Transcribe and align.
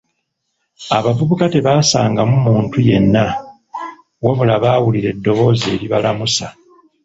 Abavubuka 0.97 1.45
tebaasangamu 1.53 2.35
muntu 2.45 2.77
yenna, 2.87 3.25
wabula 4.25 4.55
baawulira 4.63 5.07
eddoboozi 5.13 5.65
eribalamusa. 5.75 6.45